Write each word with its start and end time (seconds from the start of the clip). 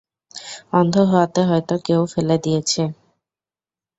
অন্ধ 0.73 0.95
হওয়াতে 1.09 1.41
হয়তো 1.49 1.75
কেউ 1.85 2.01
ফেলে 2.13 2.35
দিয়েছে। 2.43 2.81